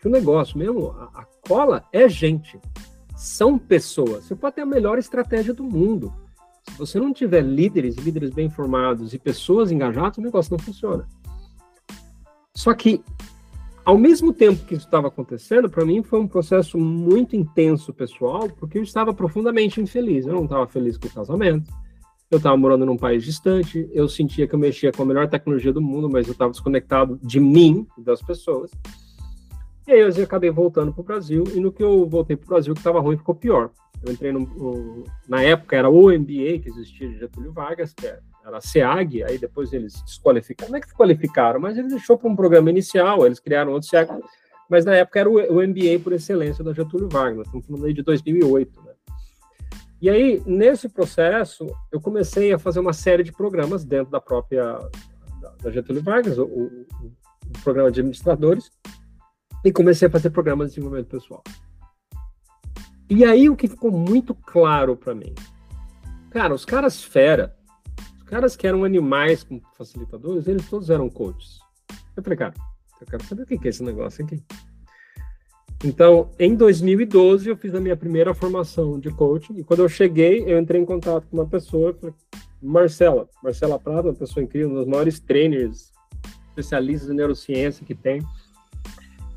[0.00, 2.58] que o negócio mesmo, a, a cola é gente,
[3.14, 4.24] são pessoas.
[4.24, 6.10] Você pode ter a melhor estratégia do mundo.
[6.70, 11.06] Se você não tiver líderes, líderes bem formados e pessoas engajadas, o negócio não funciona.
[12.54, 13.02] Só que,
[13.84, 18.48] ao mesmo tempo que isso estava acontecendo, para mim foi um processo muito intenso pessoal,
[18.48, 20.26] porque eu estava profundamente infeliz.
[20.26, 21.70] Eu não estava feliz com o casamento,
[22.30, 25.72] eu estava morando num país distante, eu sentia que eu mexia com a melhor tecnologia
[25.72, 28.70] do mundo, mas eu estava desconectado de mim, das pessoas.
[29.86, 32.48] E aí eu acabei voltando para o Brasil, e no que eu voltei para o
[32.48, 33.70] Brasil, que estava ruim, ficou pior.
[34.04, 38.06] Eu entrei no, no, na época era o MBA que existia de Getúlio Vargas, que
[38.06, 42.28] era a SEAG, aí depois eles desqualificaram, não é que desqualificaram, mas eles deixou para
[42.28, 44.10] um programa inicial, eles criaram outro SEAG,
[44.68, 47.92] mas na época era o, o MBA por excelência da Getúlio Vargas, estamos falando aí
[47.92, 48.87] de 2008, né?
[50.00, 54.78] E aí, nesse processo, eu comecei a fazer uma série de programas dentro da própria
[55.60, 58.70] da, Getúlio Vargas, o, o, o programa de administradores,
[59.64, 61.42] e comecei a fazer programas de desenvolvimento pessoal.
[63.10, 65.34] E aí o que ficou muito claro para mim,
[66.30, 67.56] cara, os caras fera,
[68.18, 71.58] os caras que eram animais como facilitadores, eles todos eram coaches.
[72.16, 72.54] Eu falei, cara,
[73.00, 74.42] eu quero saber o que é esse negócio aqui.
[75.84, 80.42] Então, em 2012, eu fiz a minha primeira formação de coaching, e quando eu cheguei,
[80.44, 81.96] eu entrei em contato com uma pessoa,
[82.60, 85.92] Marcela, Marcela Prado, uma pessoa incrível, uma das maiores trainers,
[86.48, 88.20] especialistas em neurociência que tem.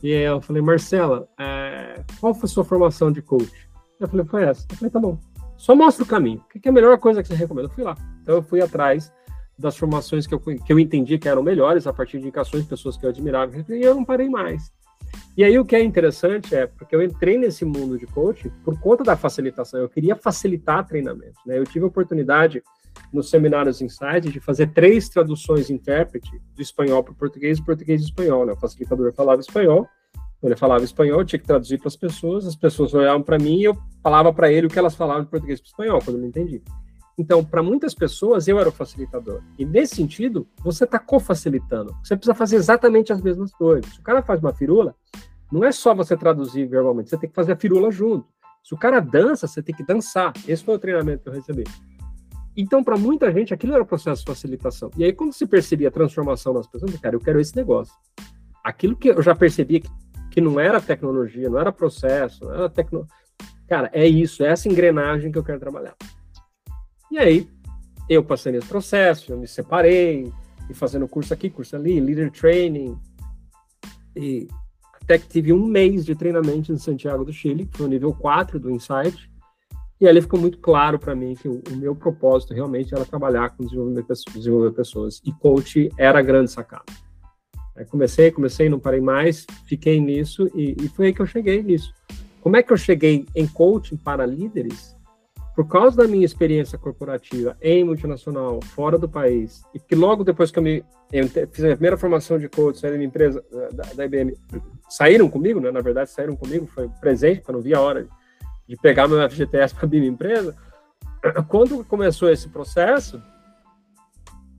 [0.02, 3.70] E eu falei, Marcela, é, qual foi a sua formação de coach?
[4.00, 4.66] Eu falei, foi essa.
[4.72, 5.20] Eu falei, tá bom.
[5.58, 6.44] Só mostra o caminho.
[6.44, 7.68] O que é a melhor coisa que você recomenda?
[7.68, 7.96] Eu fui lá.
[8.24, 9.14] Então eu fui atrás
[9.60, 12.70] das formações que eu, que eu entendi que eram melhores, a partir de indicações de
[12.70, 14.74] pessoas que eu admirava, e eu não parei mais.
[15.38, 18.80] E aí o que é interessante é, porque eu entrei nesse mundo de coaching por
[18.80, 21.58] conta da facilitação, eu queria facilitar treinamento, né?
[21.58, 22.62] Eu tive a oportunidade
[23.14, 28.02] nos seminários Insight de fazer três traduções intérprete do espanhol para o português e português
[28.02, 28.46] e espanhol.
[28.46, 28.54] Né?
[28.54, 29.88] O facilitador falava espanhol,
[30.44, 33.60] ele falava espanhol, eu tinha que traduzir para as pessoas, as pessoas olhavam para mim
[33.60, 36.22] e eu falava para ele o que elas falavam de português para espanhol, quando eu
[36.22, 36.62] não entendi.
[37.18, 39.42] Então, para muitas pessoas, eu era o facilitador.
[39.58, 41.96] E nesse sentido, você está co-facilitando.
[42.04, 43.94] Você precisa fazer exatamente as mesmas coisas.
[43.94, 44.96] Se o cara faz uma firula,
[45.52, 48.26] não é só você traduzir verbalmente, você tem que fazer a firula junto.
[48.64, 50.34] Se o cara dança, você tem que dançar.
[50.48, 51.64] Esse foi o treinamento que eu recebi.
[52.56, 54.92] Então, para muita gente, aquilo era o processo de facilitação.
[54.98, 57.94] E aí, quando se percebia a transformação nas pessoas, cara, eu quero esse negócio.
[58.64, 59.90] Aquilo que eu já percebia que,
[60.30, 63.08] que não era tecnologia, não era processo, não era tecno...
[63.68, 65.96] Cara, é isso, é essa engrenagem que eu quero trabalhar.
[67.12, 67.48] E aí,
[68.08, 70.32] eu passei nesse processo, eu me separei,
[70.70, 72.98] e fazendo curso aqui, curso ali, leader training,
[74.16, 74.48] e
[74.94, 78.14] até que tive um mês de treinamento em Santiago do Chile, que foi o nível
[78.14, 79.30] 4 do Insight,
[80.00, 83.50] e ali ficou muito claro para mim que o, o, meu propósito realmente era trabalhar
[83.52, 86.86] com desenvolver, desenvolver pessoas, e coach era a grande sacada.
[87.76, 91.62] Aí comecei, comecei, não parei mais, fiquei nisso, e, e foi aí que eu cheguei
[91.62, 91.94] nisso.
[92.40, 94.96] Como é que eu cheguei em coaching para líderes?
[95.62, 100.50] Por causa da minha experiência corporativa em multinacional, fora do país, e que logo depois
[100.50, 103.44] que eu me eu fiz a minha primeira formação de coach, saí da minha empresa,
[103.72, 104.34] da, da IBM,
[104.90, 105.70] saíram comigo, né?
[105.70, 108.08] Na verdade, saíram comigo, foi presente, eu não vi a hora
[108.68, 110.56] de pegar meu FGTS para abrir minha empresa.
[111.48, 113.22] Quando começou esse processo,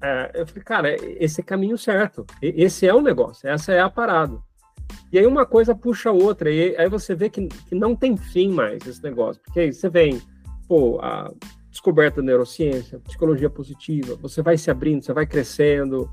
[0.01, 3.91] é, eu falei, cara, esse é caminho certo, esse é o negócio, essa é a
[3.91, 4.39] parada.
[5.11, 8.17] E aí uma coisa puxa a outra, e aí você vê que, que não tem
[8.17, 10.23] fim mais esse negócio, porque aí você vem
[10.67, 11.33] pô, a
[11.71, 16.11] descoberta da neurociência, psicologia positiva, você vai se abrindo, você vai crescendo,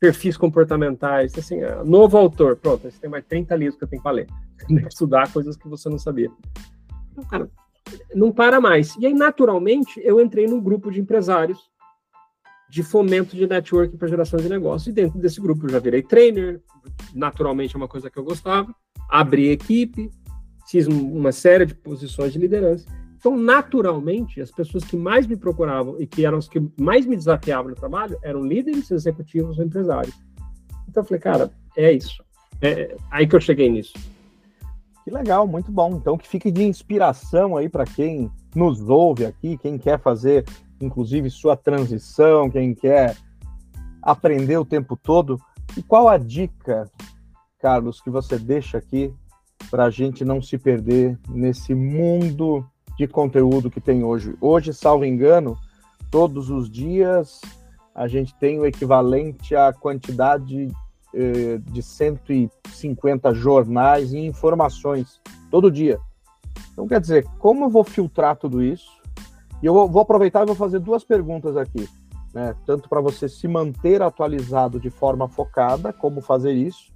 [0.00, 4.02] perfis comportamentais, assim, é, novo autor, pronto, você tem mais 30 livros que eu tenho
[4.02, 4.26] para ler,
[4.88, 6.30] estudar coisas que você não sabia.
[7.12, 7.50] Então, cara,
[8.14, 8.96] não para mais.
[8.96, 11.70] E aí, naturalmente, eu entrei num grupo de empresários
[12.72, 14.86] de fomento de network para geração de negócios.
[14.86, 16.58] E dentro desse grupo eu já virei trainer,
[17.14, 18.74] naturalmente é uma coisa que eu gostava,
[19.10, 20.10] abri equipe,
[20.66, 22.86] fiz uma série de posições de liderança.
[23.22, 27.14] Então, naturalmente, as pessoas que mais me procuravam e que eram os que mais me
[27.14, 30.12] desafiavam no trabalho eram líderes, executivos ou empresários.
[30.88, 32.20] Então, eu falei, cara, é isso.
[32.60, 33.92] É aí que eu cheguei nisso.
[35.04, 35.94] Que legal, muito bom.
[35.94, 40.44] Então, que fique de inspiração aí para quem nos ouve aqui, quem quer fazer,
[40.80, 43.16] inclusive, sua transição, quem quer
[44.02, 45.40] aprender o tempo todo.
[45.76, 46.90] E qual a dica,
[47.60, 49.14] Carlos, que você deixa aqui
[49.70, 52.66] para a gente não se perder nesse mundo
[53.06, 54.36] de conteúdo que tem hoje.
[54.40, 55.58] Hoje, salvo engano,
[56.10, 57.40] todos os dias
[57.94, 60.68] a gente tem o equivalente à quantidade
[61.12, 65.98] eh, de 150 jornais e informações todo dia.
[66.72, 68.90] Então, quer dizer, como eu vou filtrar tudo isso?
[69.60, 71.88] E eu vou aproveitar e vou fazer duas perguntas aqui.
[72.32, 72.54] Né?
[72.64, 76.92] Tanto para você se manter atualizado de forma focada, como fazer isso,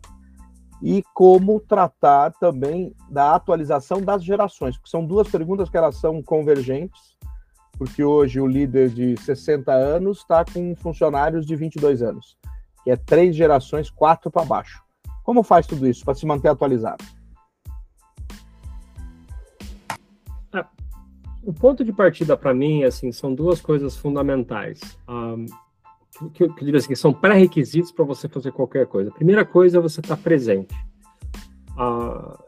[0.83, 6.23] e como tratar também da atualização das gerações, porque são duas perguntas que elas são
[6.23, 7.17] convergentes,
[7.79, 12.37] porque hoje o líder de 60 anos está com funcionários de 22 anos,
[12.85, 14.83] que é três gerações, quatro para baixo.
[15.23, 17.05] Como faz tudo isso para se manter atualizado?
[20.53, 20.69] Ah,
[21.43, 24.81] o ponto de partida para mim, assim, são duas coisas fundamentais.
[25.09, 25.47] Um,
[26.33, 29.11] que, eu digo assim, que são pré-requisitos para você fazer qualquer coisa.
[29.11, 30.75] A primeira coisa é você estar tá presente.
[31.77, 32.39] Ah,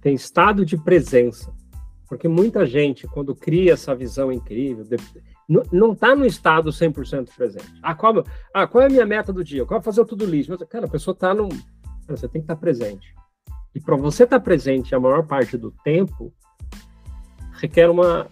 [0.00, 1.52] tem estado de presença.
[2.08, 4.84] Porque muita gente, quando cria essa visão incrível,
[5.70, 7.74] não está no estado 100% presente.
[7.82, 9.66] Ah qual, ah, qual é a minha meta do dia?
[9.66, 10.56] Qual é fazer o tudo lixo?
[10.66, 11.48] Cara, a pessoa está no.
[12.08, 13.14] Você tem que estar tá presente.
[13.74, 16.32] E para você estar tá presente a maior parte do tempo,
[17.52, 18.26] requer uma,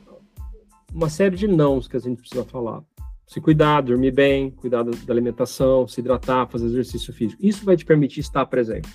[0.91, 2.83] uma série de nãos que a gente precisa falar
[3.27, 7.45] se cuidar, dormir bem, cuidar da alimentação, se hidratar, fazer exercício físico.
[7.45, 8.89] Isso vai te permitir estar presente.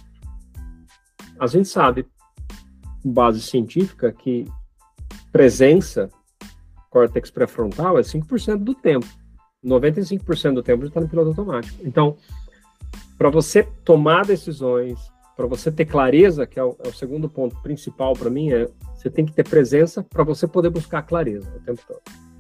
[1.38, 2.06] A gente sabe,
[3.04, 4.46] com base científica, que
[5.32, 6.10] presença,
[6.90, 9.08] córtex pré-frontal, é 5% do tempo.
[9.64, 11.78] 95% do tempo já está no piloto automático.
[11.84, 12.16] Então,
[13.18, 14.98] para você tomar decisões,
[15.36, 18.70] para você ter clareza, que é o, é o segundo ponto principal para mim, é
[18.96, 22.31] você tem que ter presença para você poder buscar clareza o tempo todo.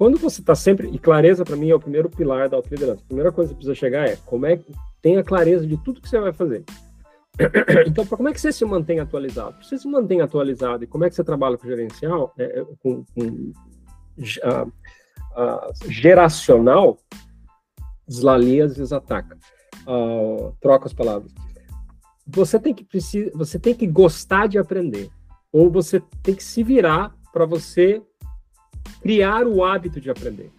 [0.00, 0.88] Quando você está sempre.
[0.88, 3.02] E clareza, para mim, é o primeiro pilar da autoliderança.
[3.02, 6.08] A primeira coisa que precisa chegar é como é que tenha clareza de tudo que
[6.08, 6.64] você vai fazer.
[7.86, 9.62] Então, como é que você se mantém atualizado?
[9.62, 13.04] Você se mantém atualizado e como é que você trabalha com gerencial, é, é com,
[13.14, 13.52] com
[14.42, 14.66] a,
[15.36, 16.98] a, geracional,
[18.08, 19.36] deslalia, ataca.
[19.86, 21.30] Uh, troca as palavras.
[22.26, 25.10] Você tem que precisa, você tem que gostar de aprender,
[25.52, 28.02] ou você tem que se virar para você
[29.00, 30.50] criar o hábito de aprender.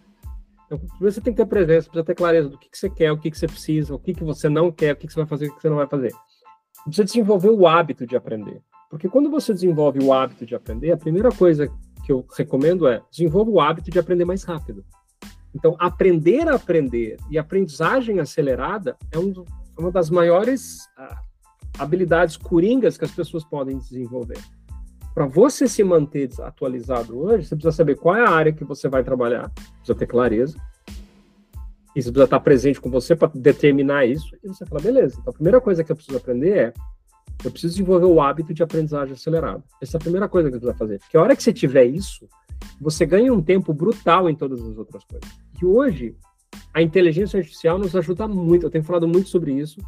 [0.65, 3.17] Então, você tem que ter presença, precisa ter clareza do que, que você quer, o
[3.17, 5.27] que, que você precisa, o que, que você não quer, o que, que você vai
[5.27, 6.13] fazer, o que você não vai fazer.
[6.85, 8.61] Precisa desenvolver o hábito de aprender.
[8.89, 11.67] Porque quando você desenvolve o hábito de aprender, a primeira coisa
[12.05, 14.83] que eu recomendo é desenvolva o hábito de aprender mais rápido.
[15.53, 19.33] Então, aprender a aprender e aprendizagem acelerada é um,
[19.77, 21.15] uma das maiores uh,
[21.77, 24.37] habilidades coringas que as pessoas podem desenvolver.
[25.13, 28.87] Para você se manter atualizado hoje, você precisa saber qual é a área que você
[28.87, 30.57] vai trabalhar, precisa ter clareza,
[31.95, 35.31] e você precisa estar presente com você para determinar isso, e você fala, beleza, então
[35.31, 36.73] a primeira coisa que eu preciso aprender é
[37.43, 39.63] eu preciso desenvolver o hábito de aprendizagem acelerada.
[39.81, 40.99] Essa é a primeira coisa que você precisa fazer.
[40.99, 42.27] Porque a hora que você tiver isso,
[42.79, 45.27] você ganha um tempo brutal em todas as outras coisas.
[45.59, 46.15] E hoje,
[46.73, 48.65] a inteligência artificial nos ajuda muito.
[48.65, 49.81] Eu tenho falado muito sobre isso.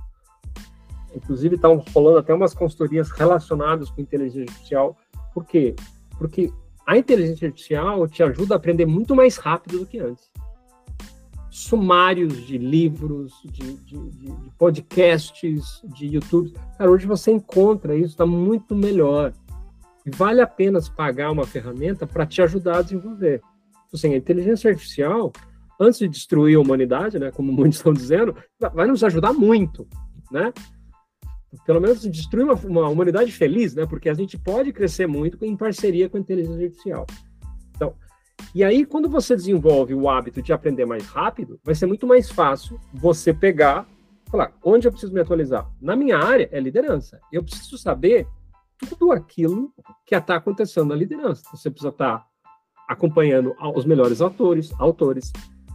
[1.15, 4.97] Inclusive, estão rolando até umas consultorias relacionadas com inteligência artificial.
[5.33, 5.75] Por quê?
[6.17, 6.51] Porque
[6.85, 10.31] a inteligência artificial te ajuda a aprender muito mais rápido do que antes
[11.53, 16.51] sumários de livros, de, de, de, podcasts, de YouTube.
[16.79, 19.31] Cara, hoje você encontra isso, está muito melhor.
[20.03, 23.39] E vale a pena pagar uma ferramenta para te ajudar a desenvolver.
[23.69, 25.31] Então, assim, a inteligência artificial,
[25.79, 28.35] antes de destruir a humanidade, né, como muitos estão dizendo,
[28.73, 29.87] vai nos ajudar muito,
[30.31, 30.51] né?
[31.65, 33.85] Pelo menos destruir uma, uma humanidade feliz, né?
[33.85, 37.05] Porque a gente pode crescer muito em parceria com a inteligência artificial.
[37.75, 37.93] Então,
[38.53, 42.29] e aí, quando você desenvolve o hábito de aprender mais rápido, vai ser muito mais
[42.29, 43.87] fácil você pegar,
[44.29, 45.69] falar, onde eu preciso me atualizar?
[45.81, 47.19] Na minha área é liderança.
[47.31, 48.27] Eu preciso saber
[48.77, 49.71] tudo aquilo
[50.05, 51.43] que está acontecendo na liderança.
[51.51, 52.25] Você precisa estar
[52.87, 55.31] acompanhando os melhores autores, autores,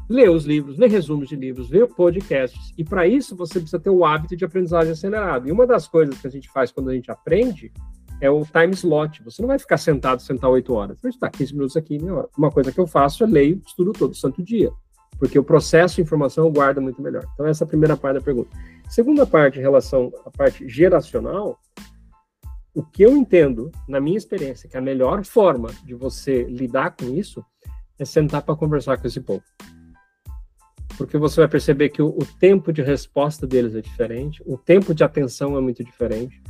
[0.09, 2.73] ler os livros, ler resumos de livros, ver podcasts.
[2.77, 5.49] E para isso você precisa ter o hábito de aprendizagem acelerado.
[5.49, 7.73] E uma das coisas que a gente faz quando a gente aprende
[8.21, 9.23] é o time slot.
[9.23, 10.99] Você não vai ficar sentado, sentar oito horas.
[11.01, 12.29] Você está 15 minutos aqui, meia hora.
[12.37, 14.71] Uma coisa que eu faço é leio, estudo todo santo dia.
[15.19, 17.25] Porque o processo de informação eu guardo muito melhor.
[17.35, 18.51] Então, essa é a primeira parte da pergunta.
[18.89, 21.59] Segunda parte, em relação à parte geracional,
[22.75, 27.07] o que eu entendo, na minha experiência, que a melhor forma de você lidar com
[27.07, 27.45] isso
[27.99, 29.43] é sentar para conversar com esse povo.
[30.99, 34.93] Porque você vai perceber que o, o tempo de resposta deles é diferente, o tempo
[34.93, 36.43] de atenção é muito diferente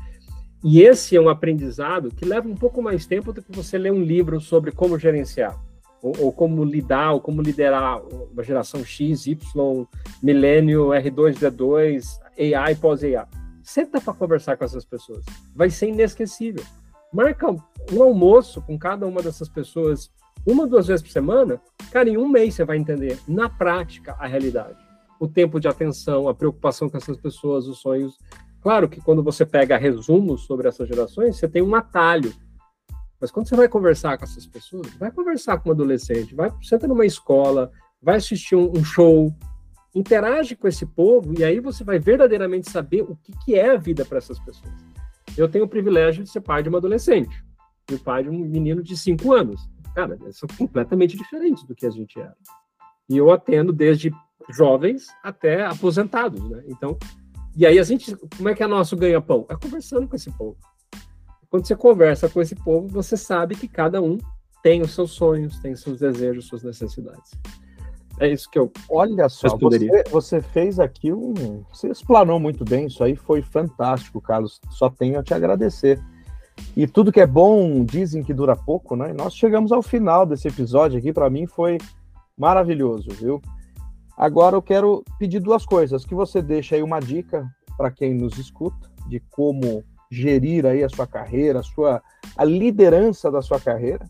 [0.62, 3.92] e esse é um aprendizado que leva um pouco mais tempo do que você ler
[3.92, 5.56] um livro sobre como gerenciar,
[6.02, 9.86] ou, ou como lidar, ou como liderar uma geração X, Y,
[10.20, 13.24] milênio, R2D2, AI pós-AI.
[13.62, 15.24] Senta para conversar com essas pessoas.
[15.54, 16.64] Vai ser inesquecível.
[17.12, 17.50] Marca
[17.92, 20.10] um almoço com cada uma dessas pessoas
[20.44, 21.60] uma, duas vezes por semana.
[21.90, 24.78] Cara, em um mês você vai entender, na prática, a realidade.
[25.18, 28.18] O tempo de atenção, a preocupação com essas pessoas, os sonhos
[28.60, 32.32] Claro que quando você pega resumos sobre essas gerações, você tem um atalho.
[33.20, 36.86] Mas quando você vai conversar com essas pessoas, vai conversar com um adolescente, vai senta
[36.86, 37.70] numa escola,
[38.00, 39.34] vai assistir um, um show,
[39.94, 43.76] interage com esse povo e aí você vai verdadeiramente saber o que, que é a
[43.76, 44.72] vida para essas pessoas.
[45.36, 47.44] Eu tenho o privilégio de ser pai de uma adolescente
[47.90, 49.68] e o pai de um menino de 5 anos.
[49.94, 52.36] Cara, são completamente diferentes do que a gente era.
[53.08, 54.12] E eu atendo desde
[54.50, 56.62] jovens até aposentados, né?
[56.66, 56.96] Então,
[57.56, 59.46] e aí a gente, como é que é nosso ganha-pão?
[59.48, 60.56] É conversando com esse povo.
[61.50, 64.18] Quando você conversa com esse povo, você sabe que cada um
[64.62, 67.30] tem os seus sonhos, tem seus desejos, suas necessidades.
[68.20, 68.70] É isso que eu.
[68.90, 71.64] Olha só, você, você, fez aqui um.
[71.72, 74.60] Você explanou muito bem, isso aí foi fantástico, Carlos.
[74.70, 76.00] Só tenho a te agradecer.
[76.78, 79.12] E tudo que é bom dizem que dura pouco, né?
[79.12, 81.76] Nós chegamos ao final desse episódio aqui, para mim foi
[82.38, 83.42] maravilhoso, viu?
[84.16, 87.44] Agora eu quero pedir duas coisas, que você deixe aí uma dica
[87.76, 92.00] para quem nos escuta de como gerir aí a sua carreira, a sua
[92.36, 94.08] a liderança da sua carreira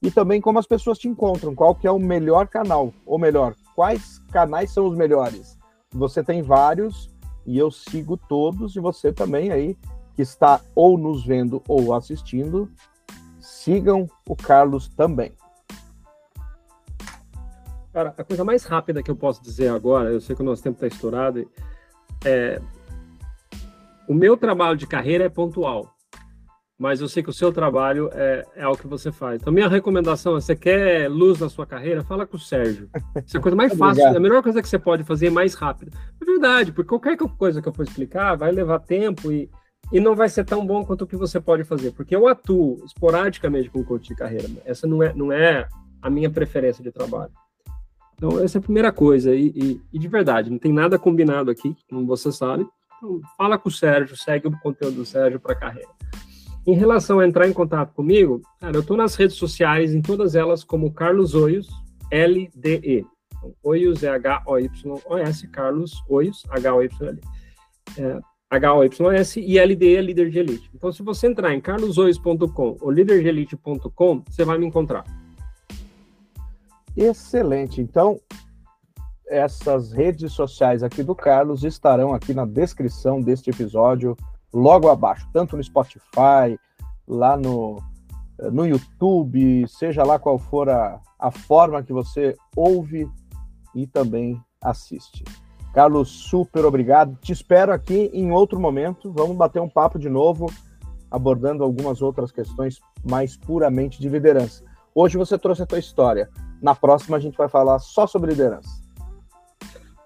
[0.00, 3.56] e também como as pessoas te encontram, qual que é o melhor canal, ou melhor,
[3.74, 5.58] quais canais são os melhores.
[5.92, 7.10] Você tem vários
[7.44, 9.76] e eu sigo todos e você também aí
[10.18, 12.68] que está ou nos vendo ou assistindo,
[13.38, 15.32] sigam o Carlos também.
[17.92, 20.60] Cara, a coisa mais rápida que eu posso dizer agora, eu sei que o nosso
[20.60, 21.48] tempo está estourado,
[22.24, 22.60] é.
[24.08, 25.88] O meu trabalho de carreira é pontual,
[26.76, 29.40] mas eu sei que o seu trabalho é, é algo que você faz.
[29.40, 32.02] Então, minha recomendação é: você quer luz na sua carreira?
[32.02, 32.90] Fala com o Sérgio.
[33.24, 35.54] Isso é a coisa mais fácil, a melhor coisa que você pode fazer é mais
[35.54, 35.96] rápido.
[36.20, 39.48] É verdade, porque qualquer coisa que eu for explicar vai levar tempo e,
[39.92, 42.82] e não vai ser tão bom quanto o que você pode fazer, porque eu atuo
[42.84, 44.48] esporadicamente com coach de carreira.
[44.64, 45.68] Essa não é, não é
[46.02, 47.32] a minha preferência de trabalho.
[48.14, 49.34] Então, essa é a primeira coisa.
[49.34, 52.66] E, e, e, de verdade, não tem nada combinado aqui, como você sabe.
[52.96, 55.88] Então, fala com o Sérgio, segue o conteúdo do Sérgio para carreira.
[56.66, 60.34] Em relação a entrar em contato comigo, cara, eu estou nas redes sociais, em todas
[60.34, 61.68] elas, como Carlos Oios,
[62.10, 63.06] L-D-E.
[63.36, 67.20] Então, Oios é H-O-Y-O-S, Carlos Oios, H-O-Y-L.
[67.96, 68.20] É,
[68.50, 70.70] H-O-Y-S, e LD é líder de elite.
[70.74, 75.04] Então, se você entrar em carlosois.com ou líderdeelite.com, você vai me encontrar.
[76.96, 77.80] Excelente.
[77.80, 78.18] Então,
[79.28, 84.16] essas redes sociais aqui do Carlos estarão aqui na descrição deste episódio,
[84.52, 86.58] logo abaixo, tanto no Spotify,
[87.06, 87.82] lá no,
[88.50, 93.06] no YouTube, seja lá qual for a, a forma que você ouve
[93.74, 95.22] e também assiste.
[95.78, 97.16] Carlos, super obrigado.
[97.22, 99.12] Te espero aqui em outro momento.
[99.12, 100.52] Vamos bater um papo de novo,
[101.08, 104.64] abordando algumas outras questões mais puramente de liderança.
[104.92, 106.28] Hoje você trouxe a tua história.
[106.60, 108.68] Na próxima a gente vai falar só sobre liderança.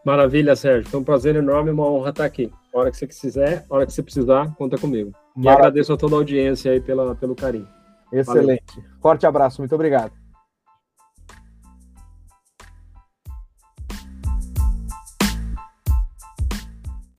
[0.05, 0.91] Maravilha, Sérgio.
[0.91, 2.53] Foi um prazer enorme, uma honra estar aqui.
[2.75, 5.13] A hora que você quiser, a hora que você precisar, conta comigo.
[5.35, 5.49] Maravilha.
[5.49, 7.67] E agradeço a toda a audiência aí pela, pelo carinho.
[8.13, 8.77] Excelente.
[8.77, 8.91] Valeu.
[9.01, 10.13] Forte abraço, muito obrigado.